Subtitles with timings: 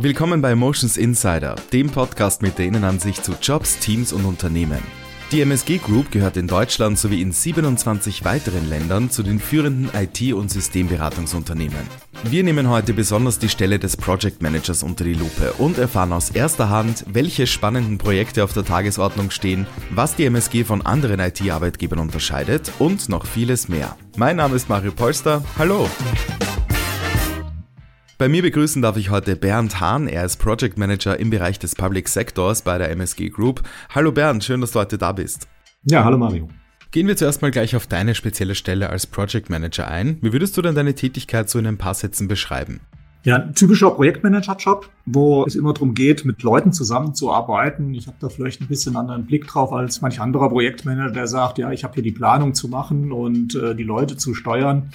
[0.00, 4.78] Willkommen bei Motions Insider, dem Podcast mit der Innenansicht zu Jobs, Teams und Unternehmen.
[5.32, 10.34] Die MSG Group gehört in Deutschland sowie in 27 weiteren Ländern zu den führenden IT-
[10.34, 11.80] und Systemberatungsunternehmen.
[12.22, 16.30] Wir nehmen heute besonders die Stelle des Project Managers unter die Lupe und erfahren aus
[16.30, 21.98] erster Hand, welche spannenden Projekte auf der Tagesordnung stehen, was die MSG von anderen IT-Arbeitgebern
[21.98, 23.96] unterscheidet und noch vieles mehr.
[24.16, 25.42] Mein Name ist Mario Polster.
[25.58, 25.88] Hallo!
[28.18, 30.08] Bei mir begrüßen darf ich heute Bernd Hahn.
[30.08, 33.62] Er ist Project Manager im Bereich des Public Sectors bei der MSG Group.
[33.94, 35.46] Hallo Bernd, schön, dass du heute da bist.
[35.84, 36.48] Ja, hallo Mario.
[36.90, 40.18] Gehen wir zuerst mal gleich auf deine spezielle Stelle als Project Manager ein.
[40.20, 42.80] Wie würdest du denn deine Tätigkeit so in ein paar Sätzen beschreiben?
[43.22, 47.94] Ja, ein typischer Projektmanager-Job, wo es immer darum geht, mit Leuten zusammenzuarbeiten.
[47.94, 51.58] Ich habe da vielleicht ein bisschen anderen Blick drauf als manch anderer Projektmanager, der sagt,
[51.58, 54.90] ja, ich habe hier die Planung zu machen und äh, die Leute zu steuern.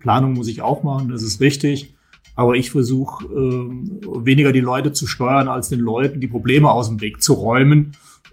[0.00, 1.95] Planung muss ich auch machen, das ist richtig.
[2.36, 6.88] Aber ich versuche äh, weniger die Leute zu steuern, als den Leuten die Probleme aus
[6.88, 7.92] dem Weg zu räumen.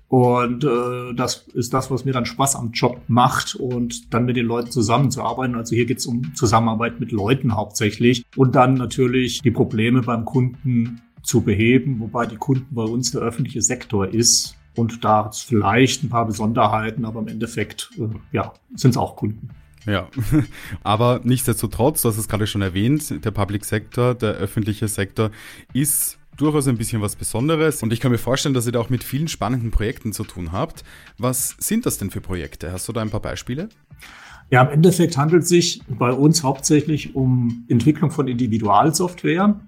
[0.09, 4.37] Und äh, das ist das, was mir dann Spaß am Job macht und dann mit
[4.37, 5.55] den Leuten zusammenzuarbeiten.
[5.55, 10.23] Also hier geht es um Zusammenarbeit mit Leuten hauptsächlich und dann natürlich die Probleme beim
[10.25, 14.55] Kunden zu beheben, wobei die Kunden bei uns der öffentliche Sektor ist.
[14.75, 19.49] Und da vielleicht ein paar Besonderheiten, aber im Endeffekt äh, ja, sind es auch Kunden.
[19.85, 20.07] Ja,
[20.83, 25.31] aber nichtsdestotrotz, du hast es gerade schon erwähnt, der Public Sector, der öffentliche Sektor
[25.73, 28.89] ist durchaus ein bisschen was Besonderes und ich kann mir vorstellen, dass ihr da auch
[28.89, 30.83] mit vielen spannenden Projekten zu tun habt.
[31.17, 32.71] Was sind das denn für Projekte?
[32.71, 33.69] Hast du da ein paar Beispiele?
[34.49, 39.59] Ja, im Endeffekt handelt es sich bei uns hauptsächlich um Entwicklung von Individualsoftware.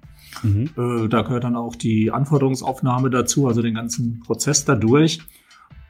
[0.44, 0.70] Mhm.
[0.78, 5.22] Äh, da gehört dann auch die Anforderungsaufnahme dazu, also den ganzen Prozess dadurch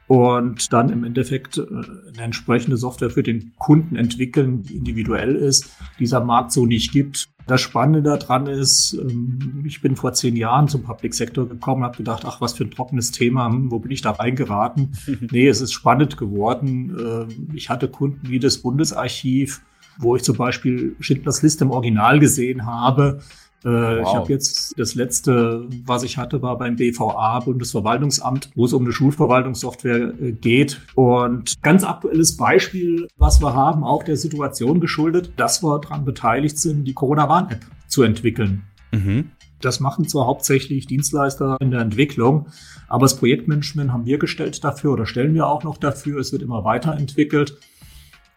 [0.08, 5.70] und dann im Endeffekt äh, eine entsprechende Software für den Kunden entwickeln, die individuell ist,
[5.98, 7.28] dieser Markt so nicht gibt.
[7.46, 11.96] Das Spannende daran ist, ähm, ich bin vor zehn Jahren zum Public Sector gekommen, habe
[11.96, 14.96] gedacht, ach, was für ein trockenes Thema, hm, wo bin ich da reingeraten?
[15.30, 16.96] nee, es ist spannend geworden.
[16.98, 19.62] Ähm, ich hatte Kunden wie das Bundesarchiv,
[19.98, 23.20] wo ich zum Beispiel Schindlers Liste im Original gesehen habe
[23.64, 24.00] äh, wow.
[24.00, 28.84] Ich habe jetzt das letzte, was ich hatte, war beim BVA, Bundesverwaltungsamt, wo es um
[28.84, 30.80] eine Schulverwaltungssoftware äh, geht.
[30.94, 36.58] Und ganz aktuelles Beispiel, was wir haben, auch der Situation geschuldet, dass wir daran beteiligt
[36.58, 38.62] sind, die Corona-Warn-App zu entwickeln.
[38.92, 39.30] Mhm.
[39.60, 42.46] Das machen zwar hauptsächlich Dienstleister in der Entwicklung,
[42.88, 46.20] aber das Projektmanagement haben wir gestellt dafür oder stellen wir auch noch dafür.
[46.20, 47.58] Es wird immer weiterentwickelt.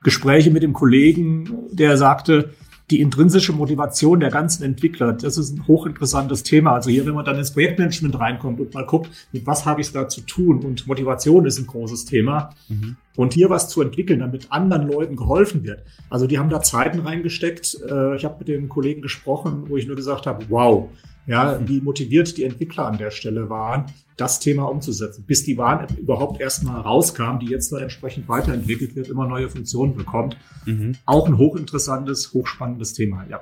[0.01, 2.51] Gespräche mit dem Kollegen, der sagte,
[2.89, 6.73] die intrinsische Motivation der ganzen Entwickler, das ist ein hochinteressantes Thema.
[6.73, 9.91] Also hier, wenn man dann ins Projektmanagement reinkommt und mal guckt, mit was habe ich
[9.91, 12.49] da zu tun und Motivation ist ein großes Thema.
[12.67, 12.97] Mhm.
[13.15, 15.83] Und hier was zu entwickeln, damit anderen Leuten geholfen wird.
[16.09, 17.77] Also die haben da Zeiten reingesteckt.
[17.87, 20.89] Äh, ich habe mit dem Kollegen gesprochen, wo ich nur gesagt habe, wow,
[21.29, 23.85] ja, wie motiviert die Entwickler an der Stelle waren,
[24.17, 29.09] das Thema umzusetzen, bis die Warn-App überhaupt erstmal rauskam, die jetzt noch entsprechend weiterentwickelt wird,
[29.09, 30.37] immer neue Funktionen bekommt.
[30.65, 30.95] Mhm.
[31.05, 33.41] Auch ein hochinteressantes, hochspannendes Thema, ja.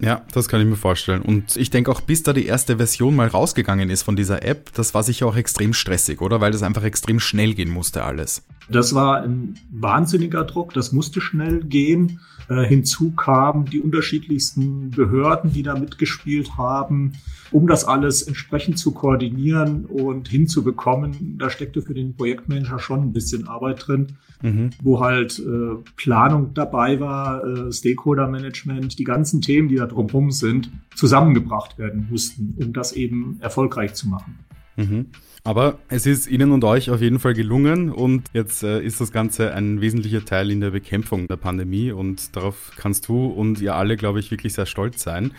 [0.00, 1.20] Ja, das kann ich mir vorstellen.
[1.20, 4.72] Und ich denke auch, bis da die erste Version mal rausgegangen ist von dieser App,
[4.72, 6.40] das war sicher auch extrem stressig, oder?
[6.40, 8.42] Weil das einfach extrem schnell gehen musste alles.
[8.70, 12.20] Das war ein wahnsinniger Druck, das musste schnell gehen.
[12.48, 17.12] Äh, hinzu kamen die unterschiedlichsten Behörden, die da mitgespielt haben,
[17.50, 21.36] um das alles entsprechend zu koordinieren und hinzubekommen.
[21.38, 24.70] Da steckte für den Projektmanager schon ein bisschen Arbeit drin, mhm.
[24.82, 30.70] wo halt äh, Planung dabei war, äh, Stakeholder-Management, die ganzen Themen, die da drumherum sind,
[30.94, 34.38] zusammengebracht werden mussten, um das eben erfolgreich zu machen.
[34.76, 35.06] Mhm.
[35.48, 39.12] Aber es ist Ihnen und euch auf jeden Fall gelungen und jetzt äh, ist das
[39.12, 43.74] Ganze ein wesentlicher Teil in der Bekämpfung der Pandemie und darauf kannst du und ihr
[43.74, 45.32] alle, glaube ich, wirklich sehr stolz sein.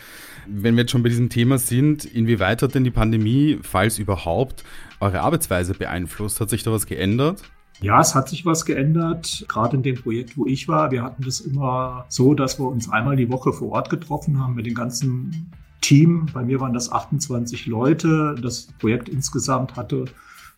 [0.47, 4.63] Wenn wir jetzt schon bei diesem Thema sind, inwieweit hat denn die Pandemie, falls überhaupt,
[4.99, 6.41] eure Arbeitsweise beeinflusst?
[6.41, 7.43] Hat sich da was geändert?
[7.79, 10.89] Ja, es hat sich was geändert, gerade in dem Projekt, wo ich war.
[10.89, 14.55] Wir hatten das immer so, dass wir uns einmal die Woche vor Ort getroffen haben
[14.55, 16.27] mit den ganzen Team.
[16.33, 18.35] Bei mir waren das 28 Leute.
[18.41, 20.05] Das Projekt insgesamt hatte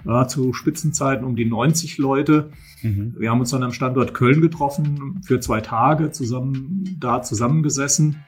[0.06, 2.50] äh, zu Spitzenzeiten um die 90 Leute.
[2.82, 3.16] Mhm.
[3.18, 8.24] Wir haben uns dann am Standort Köln getroffen für zwei Tage, zusammen da zusammengesessen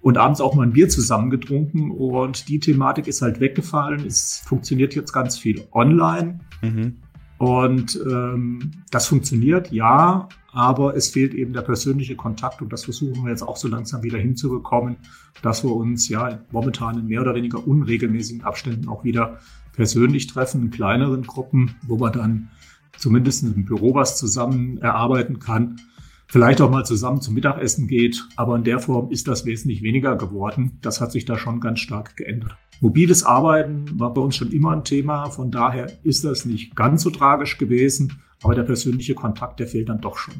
[0.00, 1.90] und abends auch mal ein Bier zusammen getrunken.
[1.90, 4.04] Und die Thematik ist halt weggefallen.
[4.04, 6.40] Es funktioniert jetzt ganz viel online.
[6.62, 6.96] Mhm.
[7.38, 13.24] Und ähm, das funktioniert, ja, aber es fehlt eben der persönliche Kontakt und das versuchen
[13.24, 14.96] wir jetzt auch so langsam wieder hinzubekommen,
[15.42, 19.40] dass wir uns ja momentan in mehr oder weniger unregelmäßigen Abständen auch wieder
[19.72, 22.50] persönlich treffen, in kleineren Gruppen, wo man dann
[22.96, 25.80] zumindest im Büro was zusammen erarbeiten kann.
[26.26, 28.24] vielleicht auch mal zusammen zum Mittagessen geht.
[28.36, 30.78] Aber in der Form ist das wesentlich weniger geworden.
[30.80, 32.56] Das hat sich da schon ganz stark geändert.
[32.80, 35.30] Mobiles Arbeiten war bei uns schon immer ein Thema.
[35.30, 38.20] Von daher ist das nicht ganz so tragisch gewesen.
[38.42, 40.34] Aber der persönliche Kontakt, der fehlt dann doch schon.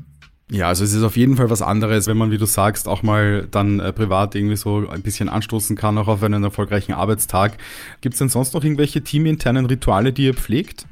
[0.51, 3.03] Ja, also es ist auf jeden Fall was anderes, wenn man, wie du sagst, auch
[3.03, 7.57] mal dann äh, privat irgendwie so ein bisschen anstoßen kann, auch auf einen erfolgreichen Arbeitstag.
[8.03, 10.87] Gibt es denn sonst noch irgendwelche teaminternen Rituale, die ihr pflegt?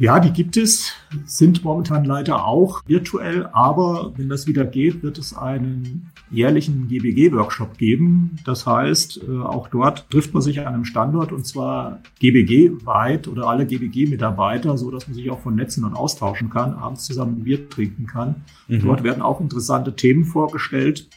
[0.00, 0.94] Ja, die gibt es,
[1.26, 7.76] sind momentan leider auch virtuell, aber wenn das wieder geht, wird es einen jährlichen GBG-Workshop
[7.76, 8.36] geben.
[8.46, 13.46] Das heißt, äh, auch dort trifft man sich an einem Standort und zwar GBG-weit oder
[13.46, 17.44] alle GBG-Mitarbeiter, so dass man sich auch von Netzen und austauschen kann, abends zusammen ein
[17.44, 18.36] Bier trinken kann.
[18.68, 18.80] Mhm.
[18.80, 21.10] Dort werden auch interessante Themen vorgestellt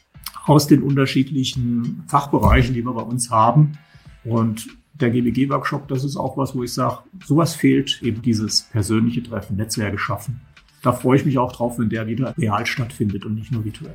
[0.46, 3.78] aus den unterschiedlichen Fachbereichen, die wir bei uns haben.
[4.26, 4.68] Und
[5.04, 9.58] der GBG-Workshop, das ist auch was, wo ich sage, sowas fehlt, eben dieses persönliche Treffen,
[9.58, 10.42] Netzwerke schaffen.
[10.82, 13.94] Da freue ich mich auch drauf, wenn der wieder real stattfindet und nicht nur virtuell.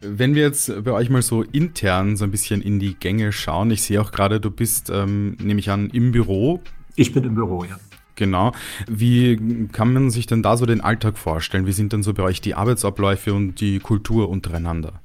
[0.00, 3.70] Wenn wir jetzt bei euch mal so intern so ein bisschen in die Gänge schauen,
[3.70, 6.60] ich sehe auch gerade, du bist, ähm, nehme ich an, im Büro.
[6.94, 7.78] Ich bin im Büro, ja.
[8.14, 8.52] Genau.
[8.88, 11.66] Wie kann man sich denn da so den Alltag vorstellen?
[11.66, 15.00] Wie sind denn so bei euch die Arbeitsabläufe und die Kultur untereinander?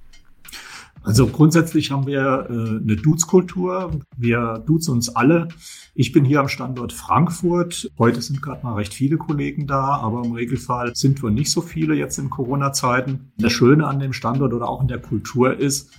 [1.04, 3.92] Also grundsätzlich haben wir äh, eine Dudes-Kultur.
[4.16, 5.50] Wir duzen uns alle.
[5.94, 7.92] Ich bin hier am Standort Frankfurt.
[8.00, 11.62] Heute sind gerade mal recht viele Kollegen da, aber im Regelfall sind wir nicht so
[11.62, 13.32] viele jetzt in Corona-Zeiten.
[13.38, 15.92] Das Schöne an dem Standort oder auch in der Kultur ist,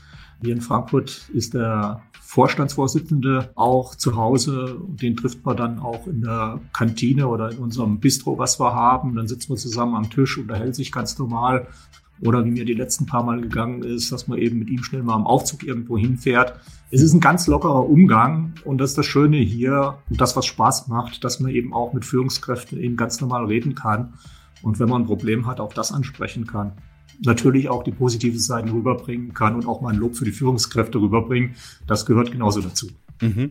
[0.43, 4.79] hier in Frankfurt ist der Vorstandsvorsitzende auch zu Hause.
[4.89, 9.15] Den trifft man dann auch in der Kantine oder in unserem Bistro, was wir haben.
[9.15, 11.69] Dann sitzen wir zusammen am Tisch, unterhält sich ganz normal.
[12.25, 15.03] Oder wie mir die letzten paar Mal gegangen ist, dass man eben mit ihm schnell
[15.03, 16.59] mal am Aufzug irgendwo hinfährt.
[16.91, 20.47] Es ist ein ganz lockerer Umgang und das ist das Schöne hier und das, was
[20.47, 24.15] Spaß macht, dass man eben auch mit Führungskräften eben ganz normal reden kann
[24.63, 26.73] und wenn man ein Problem hat, auch das ansprechen kann.
[27.23, 30.99] Natürlich auch die positive Seiten rüberbringen kann und auch mal ein Lob für die Führungskräfte
[30.99, 31.55] rüberbringen.
[31.87, 32.89] Das gehört genauso dazu.
[33.21, 33.51] Mhm.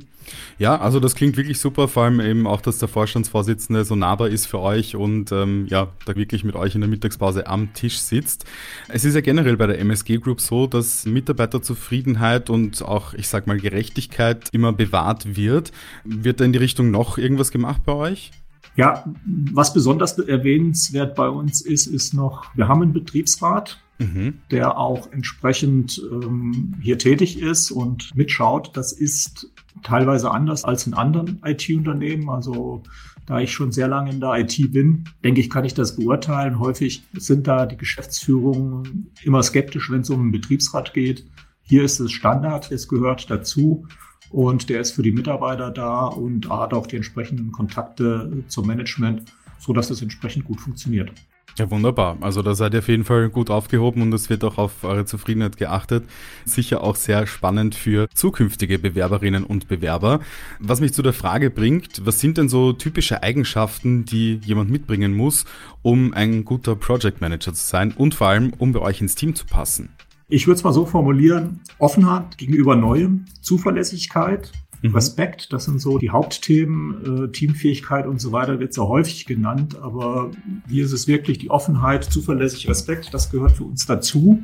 [0.58, 4.30] Ja, also das klingt wirklich super, vor allem eben auch, dass der Vorstandsvorsitzende so nahbar
[4.30, 7.98] ist für euch und ähm, ja, da wirklich mit euch in der Mittagspause am Tisch
[8.00, 8.46] sitzt.
[8.88, 13.48] Es ist ja generell bei der MSG Group so, dass Mitarbeiterzufriedenheit und auch, ich sag
[13.48, 15.72] mal, Gerechtigkeit immer bewahrt wird.
[16.04, 18.32] Wird da in die Richtung noch irgendwas gemacht bei euch?
[18.76, 19.06] Ja,
[19.54, 24.40] was besonders erwähnenswert bei uns ist, ist noch, wir haben einen Betriebsrat, mhm.
[24.50, 28.76] der auch entsprechend ähm, hier tätig ist und mitschaut.
[28.76, 29.50] Das ist
[29.84, 32.30] teilweise anders als in anderen IT-Unternehmen.
[32.30, 32.84] Also
[33.26, 36.60] da ich schon sehr lange in der IT bin, denke ich, kann ich das beurteilen.
[36.60, 41.26] Häufig sind da die Geschäftsführungen immer skeptisch, wenn es um einen Betriebsrat geht.
[41.62, 43.88] Hier ist es Standard, es gehört dazu
[44.30, 49.32] und der ist für die Mitarbeiter da und hat auch die entsprechenden Kontakte zum Management,
[49.60, 51.14] so dass das entsprechend gut funktioniert.
[51.60, 52.18] Ja, wunderbar.
[52.22, 55.06] Also da seid ihr auf jeden Fall gut aufgehoben und es wird auch auf eure
[55.06, 56.04] Zufriedenheit geachtet.
[56.46, 60.20] Sicher auch sehr spannend für zukünftige Bewerberinnen und Bewerber.
[60.60, 65.14] Was mich zu der Frage bringt, was sind denn so typische Eigenschaften, die jemand mitbringen
[65.14, 65.46] muss,
[65.84, 69.36] um ein guter Project Manager zu sein und vor allem, um bei euch ins Team
[69.36, 69.90] zu passen?
[70.30, 74.52] Ich würde es mal so formulieren, Offenheit gegenüber Neuem, Zuverlässigkeit,
[74.84, 74.96] Mhm.
[74.96, 77.24] Respekt, das sind so die Hauptthemen.
[77.26, 80.32] Äh, Teamfähigkeit und so weiter wird sehr häufig genannt, aber
[80.68, 84.44] hier ist es wirklich die Offenheit, zuverlässig, Respekt, das gehört für uns dazu.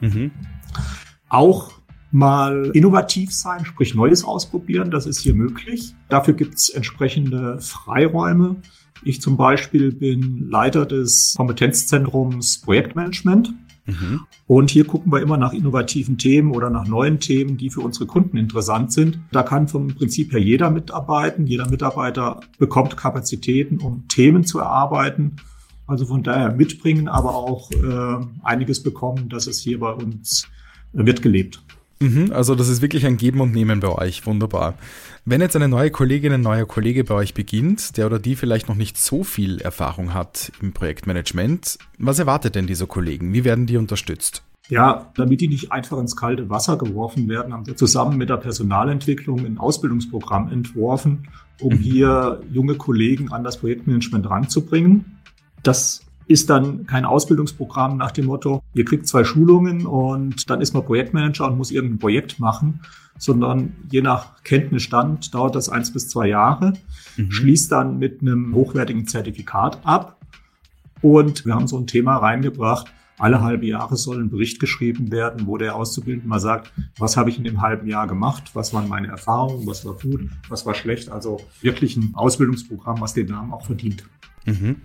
[0.00, 0.30] Mhm.
[1.30, 1.72] Auch
[2.10, 5.94] mal innovativ sein, sprich Neues ausprobieren, das ist hier möglich.
[6.08, 8.56] Dafür gibt es entsprechende Freiräume.
[9.04, 13.54] Ich zum Beispiel bin Leiter des Kompetenzzentrums Projektmanagement.
[13.88, 14.20] Mhm.
[14.46, 18.06] Und hier gucken wir immer nach innovativen Themen oder nach neuen Themen, die für unsere
[18.06, 19.18] Kunden interessant sind.
[19.32, 21.46] Da kann vom Prinzip her jeder mitarbeiten.
[21.46, 25.36] Jeder Mitarbeiter bekommt Kapazitäten, um Themen zu erarbeiten.
[25.86, 30.46] Also von daher mitbringen, aber auch äh, einiges bekommen, dass es hier bei uns
[30.92, 31.62] wird gelebt.
[32.00, 34.24] Mhm, also das ist wirklich ein Geben und Nehmen bei euch.
[34.26, 34.74] Wunderbar.
[35.24, 38.68] Wenn jetzt eine neue Kollegin, ein neuer Kollege bei euch beginnt, der oder die vielleicht
[38.68, 43.32] noch nicht so viel Erfahrung hat im Projektmanagement, was erwartet denn dieser Kollegen?
[43.32, 44.42] Wie werden die unterstützt?
[44.68, 48.36] Ja, damit die nicht einfach ins kalte Wasser geworfen werden, haben wir zusammen mit der
[48.36, 51.28] Personalentwicklung ein Ausbildungsprogramm entworfen,
[51.60, 51.78] um mhm.
[51.78, 55.18] hier junge Kollegen an das Projektmanagement ranzubringen.
[55.62, 60.74] Das ist dann kein Ausbildungsprogramm nach dem Motto, ihr kriegt zwei Schulungen und dann ist
[60.74, 62.80] man Projektmanager und muss irgendein Projekt machen,
[63.16, 66.74] sondern je nach Kenntnisstand dauert das eins bis zwei Jahre,
[67.16, 67.30] mhm.
[67.30, 70.20] schließt dann mit einem hochwertigen Zertifikat ab.
[71.00, 75.46] Und wir haben so ein Thema reingebracht, alle halbe Jahre soll ein Bericht geschrieben werden,
[75.46, 78.88] wo der Auszubildende mal sagt, was habe ich in dem halben Jahr gemacht, was waren
[78.88, 81.10] meine Erfahrungen, was war gut, was war schlecht.
[81.10, 84.04] Also wirklich ein Ausbildungsprogramm, was den Namen auch verdient.
[84.46, 84.76] Mhm.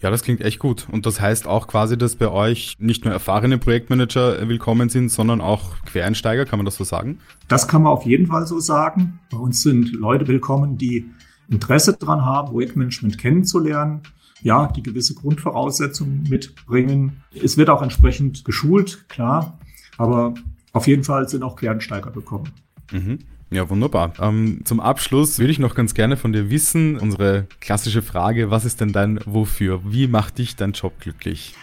[0.00, 0.86] Ja, das klingt echt gut.
[0.90, 5.40] Und das heißt auch quasi, dass bei euch nicht nur erfahrene Projektmanager willkommen sind, sondern
[5.40, 7.20] auch Quereinsteiger, kann man das so sagen?
[7.48, 9.18] Das kann man auf jeden Fall so sagen.
[9.30, 11.06] Bei uns sind Leute willkommen, die
[11.48, 14.02] Interesse daran haben, Projektmanagement kennenzulernen,
[14.42, 17.22] ja, die gewisse Grundvoraussetzungen mitbringen.
[17.34, 19.58] Es wird auch entsprechend geschult, klar,
[19.96, 20.34] aber
[20.72, 22.50] auf jeden Fall sind auch Quereinsteiger bekommen.
[22.92, 23.20] Mhm.
[23.54, 24.14] Ja, wunderbar.
[24.18, 28.64] Ähm, zum Abschluss würde ich noch ganz gerne von dir wissen, unsere klassische Frage, was
[28.64, 29.80] ist denn dein Wofür?
[29.84, 31.54] Wie macht dich dein Job glücklich?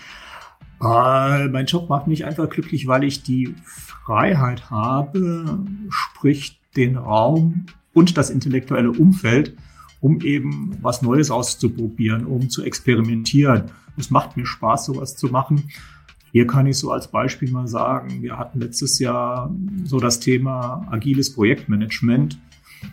[0.81, 7.65] Äh, mein Job macht mich einfach glücklich, weil ich die Freiheit habe, sprich den Raum
[7.93, 9.57] und das intellektuelle Umfeld,
[9.99, 13.65] um eben was Neues auszuprobieren, um zu experimentieren.
[13.97, 15.69] Es macht mir Spaß, sowas zu machen.
[16.31, 20.87] Hier kann ich so als Beispiel mal sagen, wir hatten letztes Jahr so das Thema
[20.89, 22.39] agiles Projektmanagement.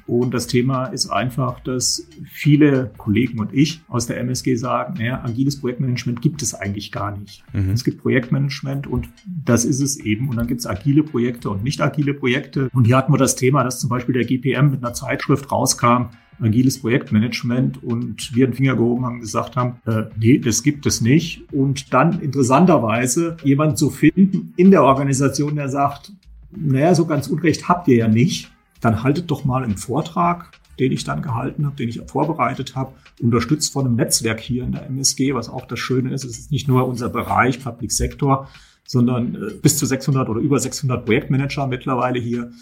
[0.06, 5.22] Und das Thema ist einfach, dass viele Kollegen und ich aus der MSG sagen, naja,
[5.24, 7.42] agiles Projektmanagement gibt es eigentlich gar nicht.
[7.54, 7.70] Mhm.
[7.70, 10.28] Es gibt Projektmanagement und das ist es eben.
[10.28, 12.68] Und dann gibt es agile Projekte und nicht agile Projekte.
[12.74, 16.10] Und hier hatten wir das Thema, dass zum Beispiel der GPM mit einer Zeitschrift rauskam,
[16.40, 21.00] agiles Projektmanagement und wir den Finger gehoben haben gesagt haben, äh, nee, das gibt es
[21.00, 21.42] nicht.
[21.52, 26.12] Und dann interessanterweise jemand zu finden in der Organisation, der sagt,
[26.50, 28.50] naja, so ganz Unrecht habt ihr ja nicht.
[28.80, 32.92] Dann haltet doch mal einen Vortrag, den ich dann gehalten habe, den ich vorbereitet habe,
[33.20, 36.24] unterstützt von einem Netzwerk hier in der MSG, was auch das Schöne ist.
[36.24, 38.48] Es ist nicht nur unser Bereich Public Sector,
[38.86, 42.52] sondern äh, bis zu 600 oder über 600 Projektmanager mittlerweile hier,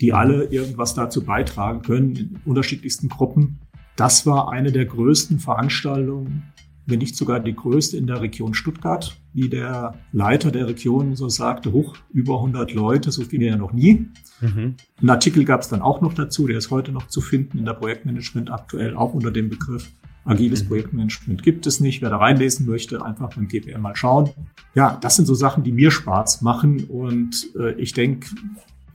[0.00, 3.60] die alle irgendwas dazu beitragen können in unterschiedlichsten Gruppen.
[3.96, 6.52] Das war eine der größten Veranstaltungen,
[6.86, 11.28] wenn nicht sogar die größte in der Region Stuttgart, wie der Leiter der Region so
[11.28, 14.06] sagte, hoch über 100 Leute, so viele ja noch nie.
[14.40, 14.76] Mhm.
[15.02, 17.64] Ein Artikel gab es dann auch noch dazu, der ist heute noch zu finden in
[17.64, 19.90] der Projektmanagement aktuell, auch unter dem Begriff
[20.26, 20.68] Agiles mhm.
[20.68, 22.02] Projektmanagement gibt es nicht.
[22.02, 24.30] Wer da reinlesen möchte, einfach beim GPM mal schauen.
[24.74, 28.28] Ja, das sind so Sachen, die mir Spaß machen und äh, ich denke,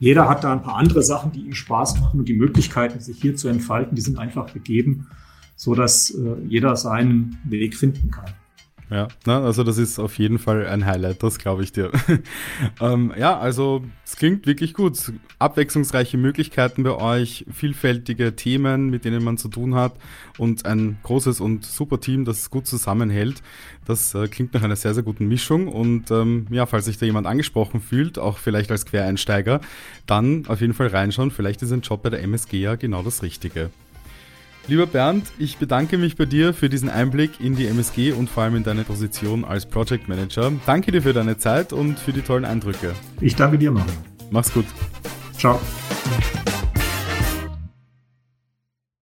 [0.02, 3.22] jeder hat da ein paar andere Sachen, die ihm Spaß machen und die Möglichkeiten, sich
[3.22, 5.06] hier zu entfalten, die sind einfach gegeben,
[5.54, 8.34] so dass äh, jeder seinen Weg finden kann.
[8.92, 11.90] Ja, na, also das ist auf jeden Fall ein Highlight, das glaube ich dir.
[12.80, 15.14] ähm, ja, also es klingt wirklich gut.
[15.38, 19.94] Abwechslungsreiche Möglichkeiten bei euch, vielfältige Themen, mit denen man zu tun hat
[20.36, 23.42] und ein großes und super Team, das gut zusammenhält.
[23.86, 25.68] Das äh, klingt nach einer sehr, sehr guten Mischung.
[25.68, 29.62] Und ähm, ja, falls sich da jemand angesprochen fühlt, auch vielleicht als Quereinsteiger,
[30.06, 31.30] dann auf jeden Fall reinschauen.
[31.30, 33.70] Vielleicht ist ein Job bei der MSG ja genau das Richtige.
[34.68, 38.44] Lieber Bernd, ich bedanke mich bei dir für diesen Einblick in die MSG und vor
[38.44, 40.52] allem in deine Position als Project Manager.
[40.66, 42.92] Danke dir für deine Zeit und für die tollen Eindrücke.
[43.20, 43.92] Ich danke dir, Mario.
[44.30, 44.66] Mach's gut.
[45.36, 45.60] Ciao.